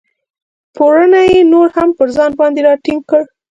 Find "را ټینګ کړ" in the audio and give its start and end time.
2.67-3.23